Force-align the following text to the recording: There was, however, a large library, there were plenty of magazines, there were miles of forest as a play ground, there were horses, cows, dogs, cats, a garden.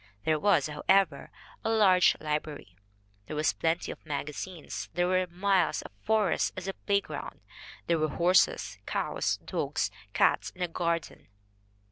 There 0.25 0.39
was, 0.39 0.65
however, 0.65 1.29
a 1.63 1.69
large 1.69 2.15
library, 2.19 2.75
there 3.27 3.35
were 3.35 3.43
plenty 3.59 3.91
of 3.91 4.03
magazines, 4.03 4.89
there 4.95 5.07
were 5.07 5.27
miles 5.27 5.83
of 5.83 5.91
forest 6.01 6.53
as 6.57 6.67
a 6.67 6.73
play 6.73 7.01
ground, 7.01 7.41
there 7.85 7.99
were 7.99 8.09
horses, 8.09 8.79
cows, 8.87 9.37
dogs, 9.45 9.91
cats, 10.13 10.51
a 10.55 10.67
garden. 10.67 11.27